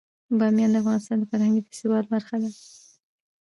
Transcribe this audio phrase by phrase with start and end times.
[0.37, 2.49] بامیان د افغانستان د فرهنګي فستیوالونو برخه ده.